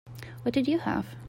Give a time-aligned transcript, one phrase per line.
[0.41, 1.15] What did you have?